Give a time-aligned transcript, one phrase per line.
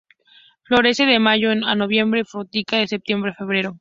[0.63, 3.69] Florece de mayo a noviembre y fructifica de septiembre a febrero.